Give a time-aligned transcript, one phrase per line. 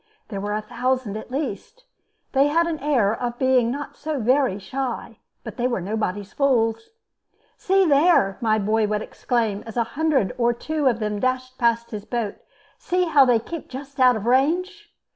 [0.29, 1.83] There were a thousand, at least.
[2.31, 6.89] They had an air of being not so very shy, but they were nobody's fools.
[7.55, 11.91] "See there!" my boy would exclaim, as a hundred or two of them dashed past
[11.91, 12.37] the boat;
[12.79, 14.89] "see how they keep just out of range!"